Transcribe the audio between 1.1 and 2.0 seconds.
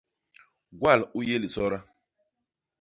u yé lisoda.